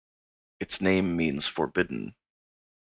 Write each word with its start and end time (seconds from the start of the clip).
Its 0.59 0.81
name 0.81 1.15
means 1.15 1.45
"forbidden". 1.47 2.15